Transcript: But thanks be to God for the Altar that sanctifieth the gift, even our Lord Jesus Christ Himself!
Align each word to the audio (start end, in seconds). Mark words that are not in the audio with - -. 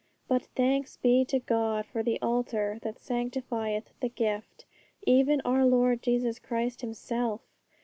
But 0.27 0.45
thanks 0.55 0.97
be 0.97 1.23
to 1.25 1.37
God 1.37 1.85
for 1.85 2.01
the 2.01 2.19
Altar 2.23 2.79
that 2.81 2.97
sanctifieth 2.97 3.91
the 3.99 4.09
gift, 4.09 4.65
even 5.05 5.41
our 5.45 5.63
Lord 5.63 6.01
Jesus 6.01 6.39
Christ 6.39 6.81
Himself! 6.81 7.41